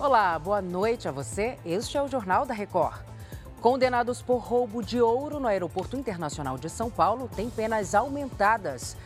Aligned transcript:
Olá, 0.00 0.38
boa 0.38 0.62
noite 0.62 1.08
a 1.08 1.10
você. 1.10 1.58
Este 1.66 1.96
é 1.96 2.02
o 2.02 2.06
Jornal 2.06 2.46
da 2.46 2.54
Record. 2.54 3.00
Condenados 3.60 4.22
por 4.22 4.36
roubo 4.38 4.80
de 4.80 5.00
ouro 5.00 5.40
no 5.40 5.48
Aeroporto 5.48 5.96
Internacional 5.96 6.56
de 6.56 6.70
São 6.70 6.88
Paulo 6.88 7.28
têm 7.34 7.50
penas 7.50 7.96
aumentadas. 7.96 8.96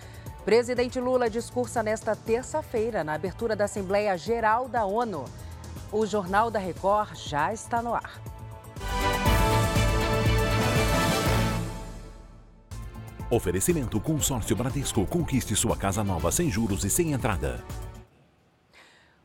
Presidente 0.44 1.00
Lula 1.00 1.30
discursa 1.30 1.82
nesta 1.82 2.14
terça-feira 2.14 3.02
na 3.02 3.14
abertura 3.14 3.56
da 3.56 3.64
Assembleia 3.64 4.18
Geral 4.18 4.68
da 4.68 4.84
ONU. 4.84 5.24
O 5.90 6.04
Jornal 6.04 6.50
da 6.50 6.58
Record 6.58 7.16
já 7.16 7.54
está 7.54 7.80
no 7.80 7.94
ar. 7.94 8.20
Oferecimento 13.30 13.98
Consórcio 13.98 14.54
Bradesco. 14.54 15.06
Conquiste 15.06 15.56
sua 15.56 15.74
casa 15.74 16.04
nova 16.04 16.30
sem 16.30 16.50
juros 16.50 16.84
e 16.84 16.90
sem 16.90 17.12
entrada. 17.12 17.64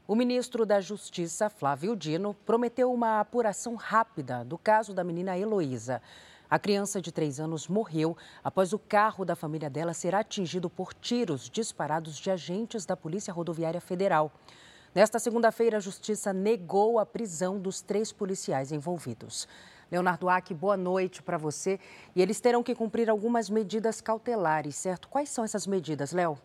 O 0.08 0.16
ministro 0.16 0.66
da 0.66 0.80
Justiça, 0.80 1.50
Flávio 1.50 1.94
Dino, 1.94 2.34
prometeu 2.34 2.94
uma 2.94 3.20
apuração 3.20 3.76
rápida 3.76 4.46
do 4.46 4.58
caso 4.58 4.94
da 4.94 5.04
menina 5.04 5.38
Heloísa. 5.38 6.02
A 6.50 6.58
criança 6.58 7.02
de 7.02 7.12
três 7.12 7.42
anos 7.42 7.68
morreu 7.68 8.16
após 8.42 8.72
o 8.72 8.80
carro 8.80 9.26
da 9.26 9.36
família 9.36 9.70
dela 9.70 9.94
ser 9.94 10.16
atingido 10.16 10.70
por 10.70 10.94
tiros 10.94 11.50
disparados 11.50 12.16
de 12.16 12.32
agentes 12.32 12.86
da 12.86 12.96
Polícia 12.96 13.34
Rodoviária 13.34 13.82
Federal. 13.82 14.32
Nesta 14.96 15.20
segunda-feira, 15.20 15.76
a 15.76 15.82
Justiça 15.82 16.32
negou 16.32 17.00
a 17.00 17.06
prisão 17.06 17.60
dos 17.60 17.82
três 17.82 18.10
policiais 18.10 18.72
envolvidos. 18.72 19.46
Leonardo 19.92 20.30
Ack, 20.30 20.54
boa 20.54 20.78
noite 20.78 21.22
para 21.22 21.38
você. 21.38 21.82
E 22.16 22.22
eles 22.22 22.40
terão 22.40 22.64
que 22.64 22.74
cumprir 22.74 23.10
algumas 23.10 23.50
medidas 23.50 24.00
cautelares, 24.00 24.78
certo? 24.78 25.10
Quais 25.10 25.28
são 25.28 25.44
essas 25.44 25.68
medidas, 25.68 26.14
Léo? 26.14 26.38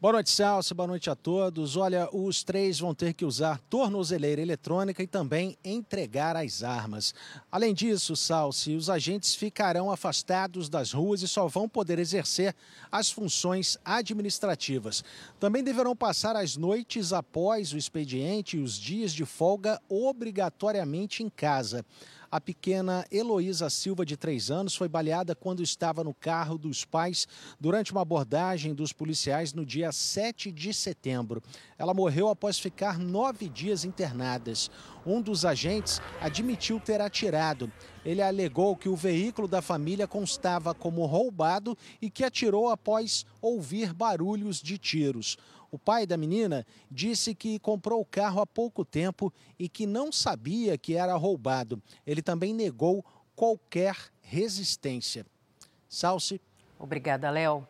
Boa 0.00 0.12
noite, 0.12 0.30
Celso. 0.30 0.76
Boa 0.76 0.86
noite 0.86 1.10
a 1.10 1.16
todos. 1.16 1.76
Olha, 1.76 2.08
os 2.12 2.44
três 2.44 2.78
vão 2.78 2.94
ter 2.94 3.12
que 3.14 3.24
usar 3.24 3.58
tornozeleira 3.68 4.40
eletrônica 4.40 5.02
e 5.02 5.08
também 5.08 5.58
entregar 5.64 6.36
as 6.36 6.62
armas. 6.62 7.12
Além 7.50 7.74
disso, 7.74 8.14
Salsi, 8.14 8.76
os 8.76 8.88
agentes 8.88 9.34
ficarão 9.34 9.90
afastados 9.90 10.68
das 10.68 10.92
ruas 10.92 11.20
e 11.22 11.26
só 11.26 11.48
vão 11.48 11.68
poder 11.68 11.98
exercer 11.98 12.54
as 12.92 13.10
funções 13.10 13.76
administrativas. 13.84 15.02
Também 15.40 15.64
deverão 15.64 15.96
passar 15.96 16.36
as 16.36 16.56
noites 16.56 17.12
após 17.12 17.72
o 17.72 17.76
expediente 17.76 18.56
e 18.56 18.60
os 18.60 18.78
dias 18.78 19.12
de 19.12 19.24
folga 19.24 19.82
obrigatoriamente 19.88 21.24
em 21.24 21.28
casa. 21.28 21.84
A 22.30 22.38
pequena 22.38 23.06
Heloísa 23.10 23.70
Silva, 23.70 24.04
de 24.04 24.14
três 24.14 24.50
anos, 24.50 24.74
foi 24.74 24.86
baleada 24.86 25.34
quando 25.34 25.62
estava 25.62 26.04
no 26.04 26.12
carro 26.12 26.58
dos 26.58 26.84
pais 26.84 27.26
durante 27.58 27.90
uma 27.90 28.02
abordagem 28.02 28.74
dos 28.74 28.92
policiais 28.92 29.54
no 29.54 29.64
dia 29.64 29.90
7 29.90 30.52
de 30.52 30.74
setembro. 30.74 31.42
Ela 31.78 31.94
morreu 31.94 32.28
após 32.28 32.58
ficar 32.58 32.98
nove 32.98 33.48
dias 33.48 33.82
internadas. 33.82 34.70
Um 35.08 35.22
dos 35.22 35.46
agentes 35.46 36.02
admitiu 36.20 36.78
ter 36.78 37.00
atirado. 37.00 37.72
Ele 38.04 38.20
alegou 38.20 38.76
que 38.76 38.90
o 38.90 38.94
veículo 38.94 39.48
da 39.48 39.62
família 39.62 40.06
constava 40.06 40.74
como 40.74 41.06
roubado 41.06 41.74
e 41.98 42.10
que 42.10 42.22
atirou 42.22 42.68
após 42.68 43.24
ouvir 43.40 43.94
barulhos 43.94 44.60
de 44.60 44.76
tiros. 44.76 45.38
O 45.70 45.78
pai 45.78 46.06
da 46.06 46.18
menina 46.18 46.66
disse 46.90 47.34
que 47.34 47.58
comprou 47.58 48.02
o 48.02 48.04
carro 48.04 48.42
há 48.42 48.46
pouco 48.46 48.84
tempo 48.84 49.32
e 49.58 49.66
que 49.66 49.86
não 49.86 50.12
sabia 50.12 50.76
que 50.76 50.94
era 50.94 51.14
roubado. 51.16 51.82
Ele 52.06 52.20
também 52.20 52.52
negou 52.52 53.02
qualquer 53.34 53.96
resistência. 54.20 55.24
Salce. 55.88 56.38
Obrigada, 56.78 57.30
Léo. 57.30 57.66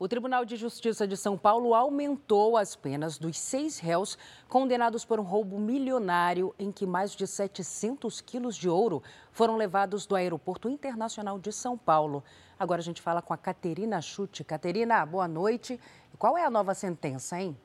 O 0.00 0.06
Tribunal 0.06 0.44
de 0.44 0.54
Justiça 0.54 1.08
de 1.08 1.16
São 1.16 1.36
Paulo 1.36 1.74
aumentou 1.74 2.56
as 2.56 2.76
penas 2.76 3.18
dos 3.18 3.36
seis 3.36 3.80
réus 3.80 4.16
condenados 4.48 5.04
por 5.04 5.18
um 5.18 5.24
roubo 5.24 5.58
milionário 5.58 6.54
em 6.56 6.70
que 6.70 6.86
mais 6.86 7.16
de 7.16 7.26
700 7.26 8.20
quilos 8.20 8.54
de 8.54 8.68
ouro 8.68 9.02
foram 9.32 9.56
levados 9.56 10.06
do 10.06 10.14
Aeroporto 10.14 10.68
Internacional 10.68 11.36
de 11.36 11.50
São 11.50 11.76
Paulo. 11.76 12.22
Agora 12.56 12.80
a 12.80 12.84
gente 12.84 13.02
fala 13.02 13.20
com 13.20 13.34
a 13.34 13.36
Caterina 13.36 14.00
Chute. 14.00 14.44
Caterina, 14.44 15.04
boa 15.04 15.26
noite. 15.26 15.80
Qual 16.16 16.38
é 16.38 16.44
a 16.44 16.50
nova 16.50 16.74
sentença, 16.74 17.40
hein? 17.40 17.56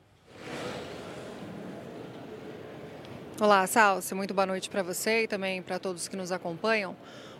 Olá, 3.40 3.64
Salsi. 3.68 4.12
Muito 4.12 4.34
boa 4.34 4.46
noite 4.46 4.68
para 4.68 4.82
você 4.82 5.22
e 5.22 5.28
também 5.28 5.62
para 5.62 5.78
todos 5.78 6.08
que 6.08 6.16
nos 6.16 6.32
acompanham. 6.32 6.96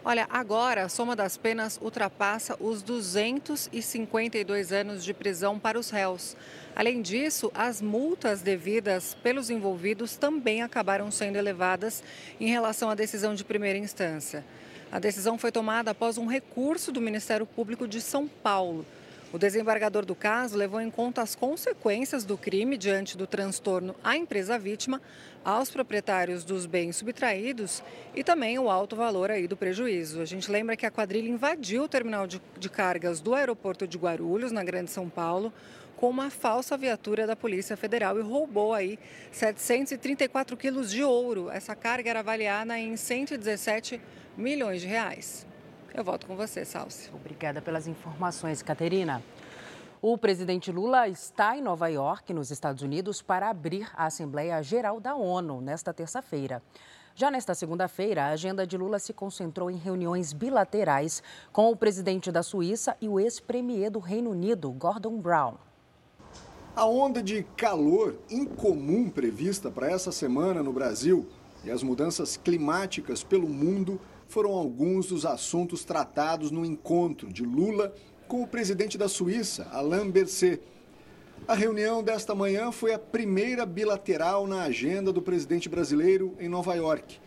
Olha, 0.06 0.26
agora 0.28 0.84
a 0.84 0.88
soma 0.90 1.16
das 1.16 1.38
penas 1.38 1.80
ultrapassa 1.80 2.58
os 2.60 2.82
252 2.82 4.70
anos 4.70 5.02
de 5.02 5.14
prisão 5.14 5.58
para 5.58 5.78
os 5.78 5.88
réus. 5.88 6.36
Além 6.76 7.00
disso, 7.00 7.50
as 7.54 7.80
multas 7.80 8.42
devidas 8.42 9.16
pelos 9.22 9.48
envolvidos 9.48 10.14
também 10.14 10.60
acabaram 10.60 11.10
sendo 11.10 11.36
elevadas 11.36 12.04
em 12.38 12.48
relação 12.48 12.90
à 12.90 12.94
decisão 12.94 13.34
de 13.34 13.46
primeira 13.46 13.78
instância. 13.78 14.44
A 14.92 14.98
decisão 14.98 15.38
foi 15.38 15.50
tomada 15.50 15.92
após 15.92 16.18
um 16.18 16.26
recurso 16.26 16.92
do 16.92 17.00
Ministério 17.00 17.46
Público 17.46 17.88
de 17.88 18.02
São 18.02 18.28
Paulo. 18.28 18.84
O 19.34 19.38
desembargador 19.38 20.04
do 20.04 20.14
caso 20.14 20.56
levou 20.56 20.80
em 20.80 20.88
conta 20.88 21.20
as 21.20 21.34
consequências 21.34 22.24
do 22.24 22.38
crime 22.38 22.76
diante 22.76 23.18
do 23.18 23.26
transtorno 23.26 23.92
à 24.00 24.16
empresa 24.16 24.56
vítima, 24.56 25.02
aos 25.44 25.68
proprietários 25.68 26.44
dos 26.44 26.66
bens 26.66 26.94
subtraídos 26.94 27.82
e 28.14 28.22
também 28.22 28.60
o 28.60 28.70
alto 28.70 28.94
valor 28.94 29.32
aí 29.32 29.48
do 29.48 29.56
prejuízo. 29.56 30.20
A 30.20 30.24
gente 30.24 30.48
lembra 30.48 30.76
que 30.76 30.86
a 30.86 30.90
quadrilha 30.90 31.28
invadiu 31.28 31.82
o 31.82 31.88
terminal 31.88 32.28
de, 32.28 32.40
cargas 32.70 33.20
do 33.20 33.34
aeroporto 33.34 33.88
de 33.88 33.98
Guarulhos, 33.98 34.52
na 34.52 34.62
Grande 34.62 34.92
São 34.92 35.10
Paulo, 35.10 35.52
com 35.96 36.08
uma 36.08 36.30
falsa 36.30 36.76
viatura 36.76 37.26
da 37.26 37.34
Polícia 37.34 37.76
Federal 37.76 38.16
e 38.16 38.22
roubou 38.22 38.72
aí 38.72 39.00
734 39.32 40.56
quilos 40.56 40.92
de 40.92 41.02
ouro. 41.02 41.50
Essa 41.50 41.74
carga 41.74 42.08
era 42.08 42.20
avaliada 42.20 42.78
em 42.78 42.96
117 42.96 44.00
milhões 44.36 44.80
de 44.80 44.86
reais. 44.86 45.44
Eu 45.96 46.02
volto 46.02 46.26
com 46.26 46.34
você, 46.34 46.64
Salsi. 46.64 47.08
Obrigada 47.14 47.62
pelas 47.62 47.86
informações, 47.86 48.60
Caterina. 48.60 49.22
O 50.02 50.18
presidente 50.18 50.72
Lula 50.72 51.06
está 51.06 51.56
em 51.56 51.62
Nova 51.62 51.86
York, 51.86 52.34
nos 52.34 52.50
Estados 52.50 52.82
Unidos, 52.82 53.22
para 53.22 53.48
abrir 53.48 53.88
a 53.94 54.06
Assembleia 54.06 54.60
Geral 54.60 54.98
da 54.98 55.14
ONU 55.14 55.60
nesta 55.60 55.94
terça-feira. 55.94 56.60
Já 57.14 57.30
nesta 57.30 57.54
segunda-feira, 57.54 58.24
a 58.24 58.30
agenda 58.30 58.66
de 58.66 58.76
Lula 58.76 58.98
se 58.98 59.12
concentrou 59.12 59.70
em 59.70 59.76
reuniões 59.76 60.32
bilaterais 60.32 61.22
com 61.52 61.70
o 61.70 61.76
presidente 61.76 62.32
da 62.32 62.42
Suíça 62.42 62.96
e 63.00 63.08
o 63.08 63.20
ex-premier 63.20 63.88
do 63.88 64.00
Reino 64.00 64.30
Unido, 64.30 64.72
Gordon 64.72 65.20
Brown. 65.20 65.54
A 66.74 66.84
onda 66.86 67.22
de 67.22 67.44
calor 67.56 68.16
incomum 68.28 69.08
prevista 69.08 69.70
para 69.70 69.88
essa 69.88 70.10
semana 70.10 70.60
no 70.60 70.72
Brasil 70.72 71.28
e 71.62 71.70
as 71.70 71.84
mudanças 71.84 72.36
climáticas 72.36 73.22
pelo 73.22 73.48
mundo 73.48 74.00
foram 74.28 74.52
alguns 74.52 75.06
dos 75.06 75.24
assuntos 75.24 75.84
tratados 75.84 76.50
no 76.50 76.64
encontro 76.64 77.32
de 77.32 77.42
Lula 77.42 77.94
com 78.26 78.42
o 78.42 78.46
presidente 78.46 78.96
da 78.96 79.08
Suíça, 79.08 79.68
Alain 79.72 80.10
Berset. 80.10 80.60
A 81.46 81.54
reunião 81.54 82.02
desta 82.02 82.34
manhã 82.34 82.72
foi 82.72 82.94
a 82.94 82.98
primeira 82.98 83.66
bilateral 83.66 84.46
na 84.46 84.62
agenda 84.62 85.12
do 85.12 85.20
presidente 85.20 85.68
brasileiro 85.68 86.34
em 86.40 86.48
Nova 86.48 86.74
York. 86.74 87.18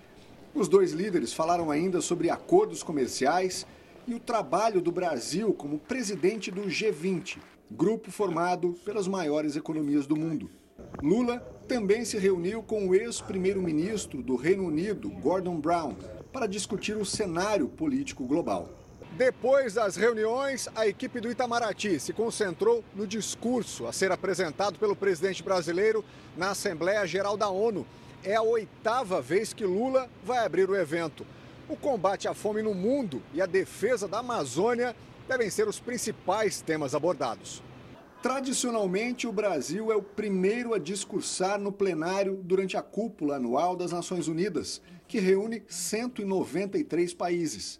Os 0.55 0.67
dois 0.67 0.91
líderes 0.91 1.33
falaram 1.33 1.69
ainda 1.69 2.01
sobre 2.01 2.29
acordos 2.29 2.81
comerciais 2.81 3.65
e 4.07 4.15
o 4.15 4.19
trabalho 4.19 4.81
do 4.81 4.91
Brasil 4.91 5.53
como 5.53 5.77
presidente 5.77 6.49
do 6.49 6.63
G20, 6.63 7.37
grupo 7.69 8.09
formado 8.09 8.73
pelas 8.83 9.07
maiores 9.07 9.55
economias 9.55 10.07
do 10.07 10.15
mundo. 10.15 10.49
Lula 11.03 11.39
também 11.67 12.05
se 12.05 12.17
reuniu 12.17 12.63
com 12.63 12.87
o 12.87 12.95
ex-primeiro-ministro 12.95 14.23
do 14.23 14.35
Reino 14.35 14.65
Unido, 14.65 15.09
Gordon 15.09 15.59
Brown, 15.59 15.95
para 16.37 16.45
discutir 16.45 16.95
o 16.95 17.03
cenário 17.03 17.67
político 17.67 18.23
global. 18.23 18.69
Depois 19.13 19.73
das 19.73 19.95
reuniões, 19.95 20.69
a 20.75 20.85
equipe 20.85 21.19
do 21.19 21.31
Itamaraty 21.31 21.99
se 21.99 22.13
concentrou 22.13 22.83
no 22.93 23.07
discurso 23.07 23.87
a 23.87 23.91
ser 23.91 24.11
apresentado 24.11 24.77
pelo 24.77 24.95
presidente 24.95 25.41
brasileiro 25.41 26.05
na 26.37 26.51
Assembleia 26.51 27.07
Geral 27.07 27.35
da 27.37 27.49
ONU. 27.49 27.87
É 28.23 28.35
a 28.35 28.43
oitava 28.43 29.19
vez 29.19 29.51
que 29.51 29.65
Lula 29.65 30.07
vai 30.23 30.45
abrir 30.45 30.69
o 30.69 30.75
evento. 30.75 31.25
O 31.67 31.75
combate 31.75 32.27
à 32.27 32.35
fome 32.35 32.61
no 32.61 32.75
mundo 32.75 33.19
e 33.33 33.41
a 33.41 33.47
defesa 33.47 34.07
da 34.07 34.19
Amazônia 34.19 34.95
devem 35.27 35.49
ser 35.49 35.67
os 35.67 35.79
principais 35.79 36.61
temas 36.61 36.93
abordados. 36.93 37.63
Tradicionalmente, 38.21 39.27
o 39.27 39.31
Brasil 39.31 39.91
é 39.91 39.95
o 39.95 40.01
primeiro 40.01 40.73
a 40.73 40.79
discursar 40.79 41.59
no 41.59 41.71
plenário 41.71 42.41
durante 42.43 42.75
a 42.75 42.81
cúpula 42.81 43.35
anual 43.35 43.75
das 43.75 43.91
Nações 43.91 44.27
Unidas, 44.27 44.81
que 45.07 45.19
reúne 45.19 45.63
193 45.67 47.13
países. 47.13 47.79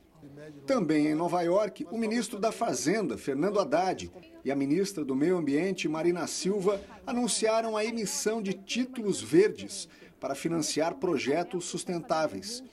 Também 0.66 1.08
em 1.08 1.16
Nova 1.16 1.42
York, 1.42 1.88
o 1.90 1.98
ministro 1.98 2.40
da 2.40 2.52
Fazenda, 2.52 3.18
Fernando 3.18 3.60
Haddad, 3.60 4.12
e 4.46 4.52
a 4.52 4.56
ministra 4.56 5.04
do 5.04 5.16
Meio 5.16 5.38
Ambiente, 5.38 5.90
Marina 5.90 6.28
Silva, 6.28 6.80
anunciaram 7.06 7.76
a 7.76 7.84
emissão 7.84 8.42
de 8.42 8.54
títulos 8.54 9.22
verdes 9.22 9.90
para 10.20 10.36
financiar 10.36 10.96
projetos 10.96 11.66
sustentáveis. 11.66 12.64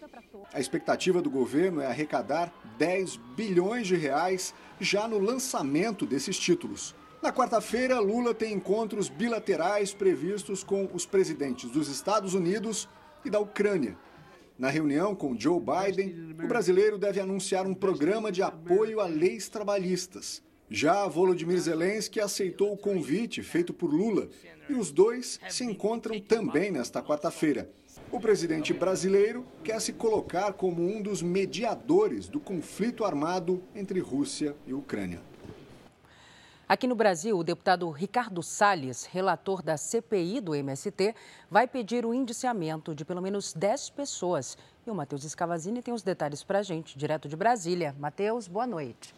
A 0.52 0.60
expectativa 0.60 1.22
do 1.22 1.30
governo 1.30 1.80
é 1.80 1.86
arrecadar 1.86 2.52
10 2.78 3.16
bilhões 3.34 3.86
de 3.86 3.96
reais 3.96 4.54
já 4.78 5.08
no 5.08 5.18
lançamento 5.18 6.04
desses 6.06 6.38
títulos. 6.38 6.94
Na 7.24 7.32
quarta-feira, 7.32 7.98
Lula 8.00 8.34
tem 8.34 8.52
encontros 8.52 9.08
bilaterais 9.08 9.94
previstos 9.94 10.62
com 10.62 10.86
os 10.92 11.06
presidentes 11.06 11.70
dos 11.70 11.88
Estados 11.88 12.34
Unidos 12.34 12.86
e 13.24 13.30
da 13.30 13.40
Ucrânia. 13.40 13.96
Na 14.58 14.68
reunião 14.68 15.14
com 15.14 15.34
Joe 15.34 15.58
Biden, 15.58 16.36
o 16.44 16.46
brasileiro 16.46 16.98
deve 16.98 17.20
anunciar 17.20 17.66
um 17.66 17.72
programa 17.72 18.30
de 18.30 18.42
apoio 18.42 19.00
a 19.00 19.06
leis 19.06 19.48
trabalhistas. 19.48 20.42
Já 20.68 21.06
Volodymyr 21.06 21.58
Zelensky 21.58 22.20
aceitou 22.20 22.74
o 22.74 22.76
convite 22.76 23.42
feito 23.42 23.72
por 23.72 23.90
Lula 23.90 24.28
e 24.68 24.74
os 24.74 24.92
dois 24.92 25.40
se 25.48 25.64
encontram 25.64 26.20
também 26.20 26.70
nesta 26.70 27.02
quarta-feira. 27.02 27.70
O 28.12 28.20
presidente 28.20 28.74
brasileiro 28.74 29.46
quer 29.62 29.80
se 29.80 29.94
colocar 29.94 30.52
como 30.52 30.82
um 30.82 31.00
dos 31.00 31.22
mediadores 31.22 32.28
do 32.28 32.38
conflito 32.38 33.02
armado 33.02 33.62
entre 33.74 33.98
Rússia 33.98 34.54
e 34.66 34.74
Ucrânia. 34.74 35.22
Aqui 36.74 36.88
no 36.88 36.96
Brasil, 36.96 37.38
o 37.38 37.44
deputado 37.44 37.88
Ricardo 37.88 38.42
Salles, 38.42 39.04
relator 39.04 39.62
da 39.62 39.76
CPI 39.76 40.40
do 40.40 40.56
MST, 40.56 41.14
vai 41.48 41.68
pedir 41.68 42.04
o 42.04 42.12
indiciamento 42.12 42.92
de 42.96 43.04
pelo 43.04 43.22
menos 43.22 43.52
10 43.52 43.90
pessoas. 43.90 44.58
E 44.84 44.90
o 44.90 44.94
Matheus 44.96 45.22
Escavazini 45.22 45.80
tem 45.80 45.94
os 45.94 46.02
detalhes 46.02 46.42
para 46.42 46.58
a 46.58 46.62
gente, 46.64 46.98
direto 46.98 47.28
de 47.28 47.36
Brasília. 47.36 47.94
Matheus, 47.96 48.48
boa 48.48 48.66
noite. 48.66 49.14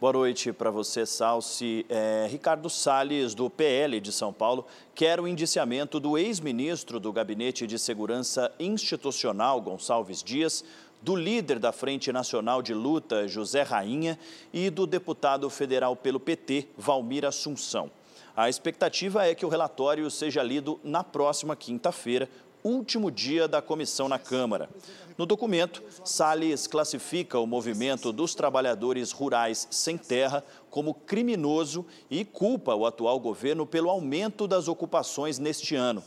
Boa 0.00 0.12
noite 0.12 0.50
para 0.52 0.70
você, 0.70 1.04
Salsi. 1.04 1.84
É, 1.88 2.26
Ricardo 2.30 2.70
Salles, 2.70 3.34
do 3.34 3.50
PL 3.50 4.00
de 4.00 4.12
São 4.12 4.32
Paulo, 4.32 4.64
quer 4.94 5.20
o 5.20 5.28
indiciamento 5.28 6.00
do 6.00 6.16
ex-ministro 6.16 6.98
do 6.98 7.12
Gabinete 7.12 7.66
de 7.66 7.78
Segurança 7.78 8.50
Institucional, 8.58 9.60
Gonçalves 9.60 10.22
Dias, 10.22 10.64
do 11.00 11.14
líder 11.14 11.58
da 11.58 11.72
Frente 11.72 12.12
Nacional 12.12 12.62
de 12.62 12.74
Luta, 12.74 13.28
José 13.28 13.62
Rainha, 13.62 14.18
e 14.52 14.70
do 14.70 14.86
deputado 14.86 15.48
federal 15.48 15.94
pelo 15.94 16.18
PT, 16.18 16.68
Valmir 16.76 17.24
Assunção. 17.24 17.90
A 18.36 18.48
expectativa 18.48 19.26
é 19.26 19.34
que 19.34 19.44
o 19.44 19.48
relatório 19.48 20.10
seja 20.10 20.42
lido 20.42 20.78
na 20.84 21.02
próxima 21.02 21.56
quinta-feira, 21.56 22.28
último 22.62 23.10
dia 23.10 23.48
da 23.48 23.62
comissão 23.62 24.08
na 24.08 24.18
Câmara. 24.18 24.68
No 25.16 25.26
documento, 25.26 25.82
Salles 26.04 26.66
classifica 26.66 27.38
o 27.38 27.46
movimento 27.46 28.12
dos 28.12 28.34
trabalhadores 28.34 29.10
rurais 29.10 29.66
sem 29.70 29.98
terra 29.98 30.44
como 30.70 30.94
criminoso 30.94 31.84
e 32.08 32.24
culpa 32.24 32.74
o 32.74 32.86
atual 32.86 33.18
governo 33.18 33.66
pelo 33.66 33.90
aumento 33.90 34.46
das 34.46 34.68
ocupações 34.68 35.38
neste 35.38 35.74
ano. 35.74 36.02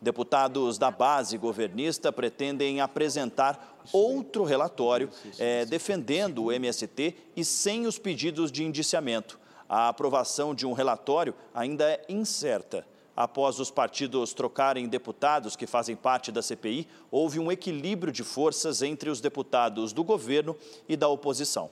Deputados 0.00 0.78
da 0.78 0.90
base 0.90 1.38
governista 1.38 2.12
pretendem 2.12 2.80
apresentar 2.80 3.71
outro 3.92 4.44
relatório 4.44 5.08
é, 5.38 5.64
defendendo 5.64 6.44
o 6.44 6.52
MST 6.52 7.16
e 7.36 7.44
sem 7.44 7.86
os 7.86 7.98
pedidos 7.98 8.52
de 8.52 8.64
indiciamento. 8.64 9.40
A 9.68 9.88
aprovação 9.88 10.54
de 10.54 10.66
um 10.66 10.72
relatório 10.72 11.34
ainda 11.54 11.84
é 11.90 12.04
incerta. 12.08 12.86
Após 13.16 13.60
os 13.60 13.70
partidos 13.70 14.32
trocarem 14.32 14.88
deputados 14.88 15.54
que 15.54 15.66
fazem 15.66 15.94
parte 15.94 16.32
da 16.32 16.40
CPI, 16.40 16.88
houve 17.10 17.38
um 17.38 17.52
equilíbrio 17.52 18.12
de 18.12 18.24
forças 18.24 18.82
entre 18.82 19.10
os 19.10 19.20
deputados 19.20 19.92
do 19.92 20.02
governo 20.02 20.56
e 20.88 20.96
da 20.96 21.08
oposição. 21.08 21.70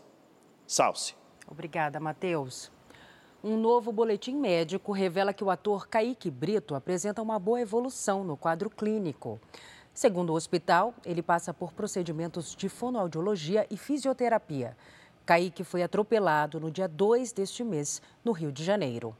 Salce. 0.66 1.14
Obrigada, 1.50 1.98
Matheus. 1.98 2.70
Um 3.42 3.56
novo 3.56 3.90
boletim 3.90 4.36
médico 4.36 4.92
revela 4.92 5.32
que 5.32 5.42
o 5.42 5.48
ator 5.48 5.88
Kaique 5.88 6.30
Brito 6.30 6.74
apresenta 6.74 7.22
uma 7.22 7.38
boa 7.38 7.60
evolução 7.60 8.22
no 8.22 8.36
quadro 8.36 8.68
clínico. 8.68 9.40
Segundo 10.00 10.30
o 10.30 10.34
hospital, 10.34 10.94
ele 11.04 11.20
passa 11.20 11.52
por 11.52 11.74
procedimentos 11.74 12.56
de 12.56 12.70
fonoaudiologia 12.70 13.66
e 13.70 13.76
fisioterapia. 13.76 14.74
Kaique 15.26 15.62
foi 15.62 15.82
atropelado 15.82 16.58
no 16.58 16.70
dia 16.70 16.88
2 16.88 17.32
deste 17.32 17.62
mês, 17.62 18.00
no 18.24 18.32
Rio 18.32 18.50
de 18.50 18.64
Janeiro. 18.64 19.14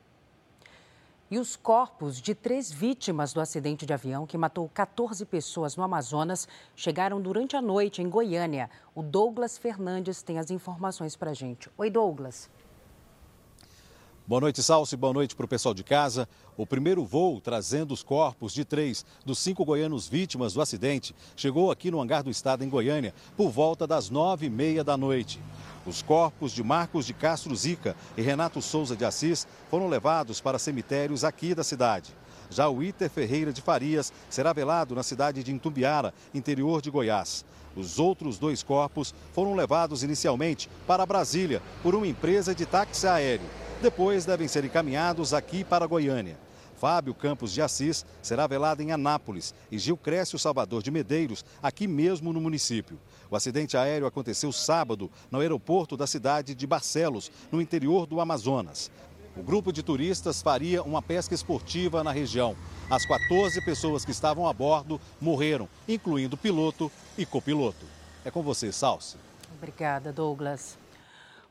E 1.30 1.38
os 1.38 1.54
corpos 1.54 2.18
de 2.18 2.34
três 2.34 2.72
vítimas 2.72 3.34
do 3.34 3.42
acidente 3.42 3.84
de 3.84 3.92
avião 3.92 4.26
que 4.26 4.38
matou 4.38 4.70
14 4.72 5.22
pessoas 5.26 5.76
no 5.76 5.82
Amazonas 5.82 6.48
chegaram 6.74 7.20
durante 7.20 7.54
a 7.54 7.60
noite 7.60 8.00
em 8.00 8.08
Goiânia. 8.08 8.70
O 8.94 9.02
Douglas 9.02 9.58
Fernandes 9.58 10.22
tem 10.22 10.38
as 10.38 10.50
informações 10.50 11.14
para 11.14 11.32
a 11.32 11.34
gente. 11.34 11.68
Oi, 11.76 11.90
Douglas. 11.90 12.48
Boa 14.30 14.42
noite, 14.42 14.62
Salsi. 14.62 14.96
Boa 14.96 15.12
noite 15.12 15.34
para 15.34 15.44
o 15.44 15.48
pessoal 15.48 15.74
de 15.74 15.82
casa. 15.82 16.28
O 16.56 16.64
primeiro 16.64 17.04
voo 17.04 17.40
trazendo 17.40 17.92
os 17.92 18.00
corpos 18.00 18.52
de 18.52 18.64
três 18.64 19.04
dos 19.26 19.40
cinco 19.40 19.64
goianos 19.64 20.06
vítimas 20.06 20.52
do 20.52 20.62
acidente 20.62 21.12
chegou 21.34 21.68
aqui 21.68 21.90
no 21.90 22.00
hangar 22.00 22.22
do 22.22 22.30
estado 22.30 22.62
em 22.62 22.68
Goiânia 22.68 23.12
por 23.36 23.50
volta 23.50 23.88
das 23.88 24.08
nove 24.08 24.46
e 24.46 24.48
meia 24.48 24.84
da 24.84 24.96
noite. 24.96 25.42
Os 25.84 26.00
corpos 26.00 26.52
de 26.52 26.62
Marcos 26.62 27.06
de 27.06 27.12
Castro 27.12 27.56
Zica 27.56 27.96
e 28.16 28.22
Renato 28.22 28.62
Souza 28.62 28.94
de 28.94 29.04
Assis 29.04 29.48
foram 29.68 29.88
levados 29.88 30.40
para 30.40 30.60
cemitérios 30.60 31.24
aqui 31.24 31.52
da 31.52 31.64
cidade. 31.64 32.14
Já 32.50 32.68
o 32.68 32.84
Iter 32.84 33.10
Ferreira 33.10 33.52
de 33.52 33.60
Farias 33.60 34.12
será 34.28 34.52
velado 34.52 34.94
na 34.94 35.02
cidade 35.02 35.42
de 35.42 35.52
Intumbiara, 35.52 36.14
interior 36.32 36.80
de 36.80 36.88
Goiás. 36.88 37.44
Os 37.74 37.98
outros 37.98 38.38
dois 38.38 38.62
corpos 38.62 39.12
foram 39.32 39.56
levados 39.56 40.04
inicialmente 40.04 40.70
para 40.86 41.04
Brasília 41.04 41.60
por 41.82 41.96
uma 41.96 42.06
empresa 42.06 42.54
de 42.54 42.64
táxi 42.64 43.08
aéreo. 43.08 43.69
Depois 43.80 44.26
devem 44.26 44.46
ser 44.46 44.62
encaminhados 44.62 45.32
aqui 45.32 45.64
para 45.64 45.86
Goiânia. 45.86 46.38
Fábio 46.76 47.14
Campos 47.14 47.50
de 47.50 47.62
Assis 47.62 48.04
será 48.20 48.46
velado 48.46 48.82
em 48.82 48.92
Anápolis 48.92 49.54
e 49.70 49.78
Gilcrécio 49.78 50.38
Salvador 50.38 50.82
de 50.82 50.90
Medeiros, 50.90 51.42
aqui 51.62 51.86
mesmo 51.86 52.30
no 52.30 52.42
município. 52.42 52.98
O 53.30 53.36
acidente 53.36 53.78
aéreo 53.78 54.06
aconteceu 54.06 54.52
sábado 54.52 55.10
no 55.30 55.40
aeroporto 55.40 55.96
da 55.96 56.06
cidade 56.06 56.54
de 56.54 56.66
Barcelos, 56.66 57.32
no 57.50 57.58
interior 57.58 58.04
do 58.04 58.20
Amazonas. 58.20 58.90
O 59.34 59.42
grupo 59.42 59.72
de 59.72 59.82
turistas 59.82 60.42
faria 60.42 60.82
uma 60.82 61.00
pesca 61.00 61.34
esportiva 61.34 62.04
na 62.04 62.12
região. 62.12 62.54
As 62.90 63.06
14 63.06 63.64
pessoas 63.64 64.04
que 64.04 64.10
estavam 64.10 64.46
a 64.46 64.52
bordo 64.52 65.00
morreram, 65.18 65.66
incluindo 65.88 66.36
piloto 66.36 66.92
e 67.16 67.24
copiloto. 67.24 67.86
É 68.26 68.30
com 68.30 68.42
você, 68.42 68.70
Salsi. 68.72 69.16
Obrigada, 69.56 70.12
Douglas. 70.12 70.76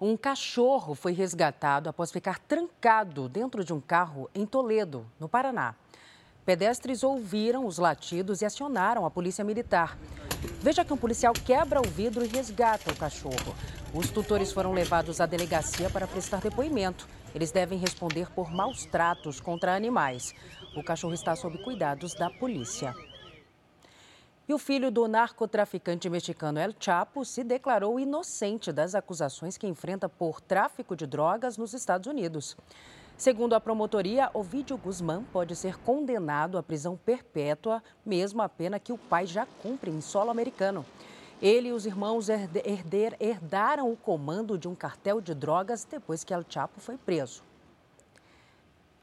Um 0.01 0.16
cachorro 0.16 0.96
foi 0.96 1.12
resgatado 1.12 1.90
após 1.90 2.10
ficar 2.10 2.40
trancado 2.40 3.28
dentro 3.28 3.66
de 3.66 3.74
um 3.74 3.81
carro 3.81 4.30
em 4.34 4.46
Toledo, 4.46 5.06
no 5.19 5.28
Paraná. 5.28 5.75
Pedestres 6.46 7.04
ouviram 7.04 7.66
os 7.66 7.78
latidos 7.78 8.42
e 8.42 8.46
acionaram 8.46 9.06
a 9.06 9.12
polícia 9.12 9.44
militar. 9.44 9.98
Veja 10.62 10.86
que 10.86 10.94
um 10.94 10.98
policial 10.98 11.34
quebra 11.34 11.81
o 11.81 11.90
vidro 11.90 12.24
e 12.24 12.30
resgata 12.30 12.90
o 12.90 12.96
cachorro. 12.96 13.54
Os 13.94 14.10
tutores 14.10 14.54
foram 14.54 14.72
levados 14.72 15.19
à 15.19 15.25
delegacia 15.25 15.90
para 15.90 16.07
prestar 16.07 16.40
depoimento. 16.40 17.06
Eles 17.35 17.52
devem 17.52 17.78
responder 17.78 18.31
por 18.31 18.50
maus 18.50 18.85
tratos 18.85 19.42
contra 19.42 19.76
animais. 19.76 20.33
O 20.78 20.83
cachorro 20.83 21.14
está 21.14 21.35
sob 21.35 21.57
cuidados 21.57 22.14
da 22.14 22.30
polícia. 22.30 22.95
E 24.49 24.53
o 24.53 24.57
filho 24.57 24.89
do 24.89 25.07
narcotraficante 25.07 26.09
mexicano 26.09 26.59
El 26.59 26.73
Chapo 26.79 27.23
se 27.23 27.44
declarou 27.44 27.99
inocente 27.99 28.71
das 28.71 28.95
acusações 28.95 29.59
que 29.59 29.68
enfrenta 29.68 30.09
por 30.09 30.41
tráfico 30.41 30.95
de 30.95 31.06
drogas 31.06 31.56
nos 31.56 31.75
Estados 31.75 32.07
Unidos. 32.07 32.57
Segundo 33.15 33.53
a 33.53 33.59
promotoria, 33.59 34.31
Ovidio 34.33 34.75
Guzmán 34.75 35.23
pode 35.31 35.56
ser 35.56 35.77
condenado 35.77 36.57
à 36.57 36.63
prisão 36.63 36.97
perpétua, 36.97 37.83
mesmo 38.03 38.41
a 38.41 38.49
pena 38.49 38.79
que 38.79 38.91
o 38.91 38.97
pai 38.97 39.27
já 39.27 39.45
cumpre 39.61 39.91
em 39.91 40.01
solo 40.01 40.31
americano. 40.31 40.83
Ele 41.39 41.68
e 41.68 41.71
os 41.71 41.85
irmãos 41.85 42.27
herder, 42.27 43.15
herdaram 43.19 43.91
o 43.91 43.95
comando 43.95 44.57
de 44.57 44.68
um 44.68 44.73
cartel 44.73 45.21
de 45.21 45.35
drogas 45.35 45.83
depois 45.83 46.23
que 46.23 46.33
El 46.33 46.44
Chapo 46.49 46.79
foi 46.79 46.97
preso. 46.97 47.44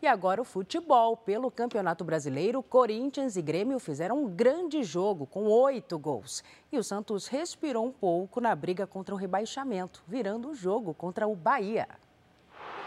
E 0.06 0.08
agora 0.08 0.40
o 0.40 0.44
futebol. 0.44 1.16
Pelo 1.16 1.50
Campeonato 1.50 2.04
Brasileiro, 2.04 2.62
Corinthians 2.62 3.34
e 3.34 3.42
Grêmio 3.42 3.80
fizeram 3.80 4.22
um 4.22 4.28
grande 4.28 4.84
jogo 4.84 5.26
com 5.26 5.46
oito 5.46 5.98
gols. 5.98 6.44
E 6.70 6.78
o 6.78 6.84
Santos 6.84 7.26
respirou 7.26 7.84
um 7.84 7.90
pouco 7.90 8.40
na 8.40 8.54
briga 8.54 8.86
contra 8.86 9.12
o 9.12 9.18
rebaixamento, 9.18 10.04
virando 10.06 10.50
o 10.50 10.54
jogo 10.54 10.94
contra 10.94 11.26
o 11.26 11.34
Bahia. 11.34 11.88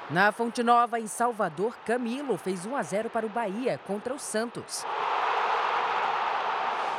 Na 0.09 0.31
Fonte 0.31 0.63
Nova, 0.63 0.97
em 0.97 1.07
Salvador, 1.07 1.77
Camilo 1.79 2.38
fez 2.38 2.65
1 2.65 2.73
a 2.73 2.83
0 2.83 3.09
para 3.09 3.25
o 3.25 3.29
Bahia 3.29 3.77
contra 3.85 4.13
o 4.13 4.17
Santos. 4.17 4.85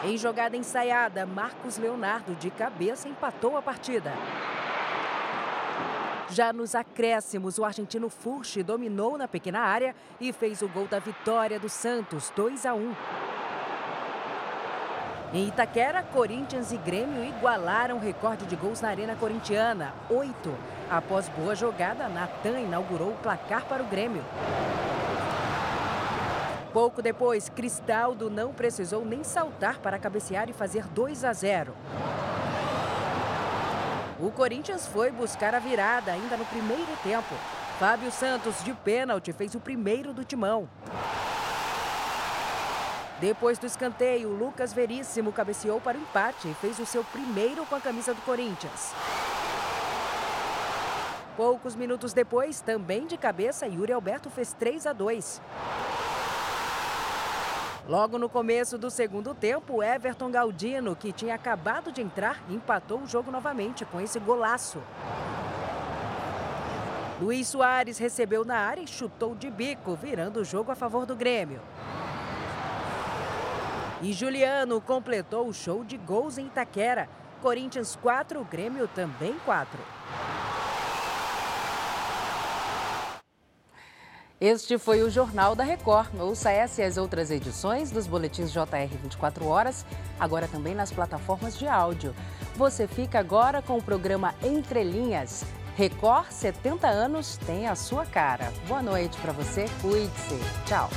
Em 0.04 0.18
jogada 0.18 0.54
ensaiada, 0.54 1.24
Marcos 1.24 1.78
Leonardo 1.78 2.34
de 2.34 2.50
cabeça 2.50 3.08
empatou 3.08 3.56
a 3.56 3.62
partida. 3.62 4.12
Já 6.32 6.52
nos 6.52 6.76
acréscimos, 6.76 7.58
o 7.58 7.64
argentino 7.64 8.08
Furchi 8.08 8.62
dominou 8.62 9.18
na 9.18 9.26
pequena 9.26 9.58
área 9.60 9.96
e 10.20 10.32
fez 10.32 10.62
o 10.62 10.68
gol 10.68 10.86
da 10.86 11.00
vitória 11.00 11.58
do 11.58 11.68
Santos, 11.68 12.32
2 12.36 12.66
a 12.66 12.72
1. 12.72 12.94
Em 15.32 15.48
Itaquera, 15.48 16.04
Corinthians 16.04 16.70
e 16.70 16.76
Grêmio 16.76 17.24
igualaram 17.24 17.96
o 17.96 18.00
recorde 18.00 18.46
de 18.46 18.54
gols 18.54 18.80
na 18.80 18.90
Arena 18.90 19.16
Corintiana, 19.16 19.92
8. 20.08 20.32
Após 20.88 21.28
boa 21.30 21.56
jogada, 21.56 22.08
Natan 22.08 22.60
inaugurou 22.60 23.10
o 23.10 23.16
placar 23.16 23.64
para 23.64 23.82
o 23.82 23.86
Grêmio. 23.86 24.24
Pouco 26.72 27.02
depois, 27.02 27.48
Cristaldo 27.48 28.30
não 28.30 28.52
precisou 28.52 29.04
nem 29.04 29.24
saltar 29.24 29.78
para 29.78 29.98
cabecear 29.98 30.48
e 30.48 30.52
fazer 30.52 30.86
2 30.86 31.24
a 31.24 31.32
0. 31.32 31.74
O 34.22 34.30
Corinthians 34.30 34.86
foi 34.86 35.10
buscar 35.10 35.54
a 35.54 35.58
virada 35.58 36.12
ainda 36.12 36.36
no 36.36 36.44
primeiro 36.44 36.94
tempo. 37.02 37.34
Fábio 37.78 38.12
Santos, 38.12 38.62
de 38.62 38.74
pênalti, 38.74 39.32
fez 39.32 39.54
o 39.54 39.60
primeiro 39.60 40.12
do 40.12 40.22
timão. 40.22 40.68
Depois 43.18 43.58
do 43.58 43.64
escanteio, 43.64 44.28
Lucas 44.28 44.74
Veríssimo 44.74 45.32
cabeceou 45.32 45.80
para 45.80 45.96
o 45.96 46.00
empate 46.02 46.48
e 46.48 46.54
fez 46.54 46.78
o 46.78 46.84
seu 46.84 47.02
primeiro 47.02 47.64
com 47.64 47.74
a 47.74 47.80
camisa 47.80 48.12
do 48.12 48.20
Corinthians. 48.20 48.92
Poucos 51.34 51.74
minutos 51.74 52.12
depois, 52.12 52.60
também 52.60 53.06
de 53.06 53.16
cabeça, 53.16 53.66
Yuri 53.66 53.94
Alberto 53.94 54.28
fez 54.28 54.52
3 54.52 54.86
a 54.86 54.92
2. 54.92 55.40
Logo 57.88 58.18
no 58.18 58.28
começo 58.28 58.78
do 58.78 58.90
segundo 58.90 59.34
tempo, 59.34 59.82
Everton 59.82 60.30
Galdino, 60.30 60.94
que 60.94 61.12
tinha 61.12 61.34
acabado 61.34 61.90
de 61.90 62.00
entrar, 62.00 62.42
empatou 62.48 63.00
o 63.00 63.06
jogo 63.06 63.30
novamente 63.30 63.84
com 63.84 64.00
esse 64.00 64.18
golaço. 64.20 64.80
Luiz 67.20 67.48
Soares 67.48 67.98
recebeu 67.98 68.44
na 68.44 68.56
área 68.56 68.82
e 68.82 68.86
chutou 68.86 69.34
de 69.34 69.50
bico, 69.50 69.94
virando 69.94 70.40
o 70.40 70.44
jogo 70.44 70.70
a 70.70 70.74
favor 70.74 71.04
do 71.04 71.16
Grêmio. 71.16 71.60
E 74.02 74.12
Juliano 74.12 74.80
completou 74.80 75.46
o 75.46 75.52
show 75.52 75.84
de 75.84 75.98
gols 75.98 76.38
em 76.38 76.46
Itaquera. 76.46 77.08
Corinthians 77.42 77.96
4, 78.00 78.42
Grêmio 78.44 78.88
também 78.88 79.34
4. 79.44 79.78
Este 84.40 84.78
foi 84.78 85.02
o 85.02 85.10
Jornal 85.10 85.54
da 85.54 85.62
Record. 85.62 86.18
Ouça 86.18 86.50
essa 86.50 86.80
e 86.80 86.84
as 86.84 86.96
outras 86.96 87.30
edições 87.30 87.90
dos 87.90 88.06
boletins 88.06 88.50
JR 88.50 88.88
24 89.02 89.46
horas, 89.46 89.84
agora 90.18 90.48
também 90.48 90.74
nas 90.74 90.90
plataformas 90.90 91.58
de 91.58 91.68
áudio. 91.68 92.14
Você 92.56 92.86
fica 92.88 93.18
agora 93.18 93.60
com 93.60 93.76
o 93.76 93.82
programa 93.82 94.34
Entre 94.42 94.82
Linhas. 94.82 95.44
Record 95.76 96.30
70 96.30 96.88
anos 96.88 97.36
tem 97.46 97.68
a 97.68 97.74
sua 97.74 98.06
cara. 98.06 98.50
Boa 98.66 98.80
noite 98.80 99.18
para 99.18 99.32
você, 99.32 99.66
cuide-se. 99.82 100.38
Tchau. 100.64 100.88